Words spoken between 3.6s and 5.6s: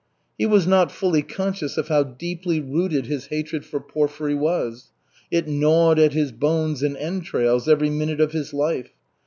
for Porfiry was. It